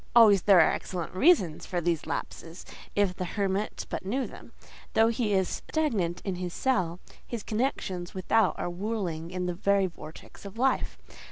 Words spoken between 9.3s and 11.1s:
the very vortex of life.